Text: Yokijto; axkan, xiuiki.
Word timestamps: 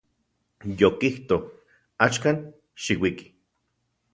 Yokijto; 0.81 1.37
axkan, 2.07 2.37
xiuiki. 2.87 3.27